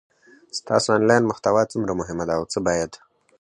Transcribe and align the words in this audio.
ستاسو 0.59 0.89
انلاین 0.97 1.23
محتوا 1.27 1.61
څومره 1.71 1.91
مهمه 1.99 2.23
ده 2.27 2.33
او 2.37 2.43
څه 2.51 2.59
باید 2.67 2.91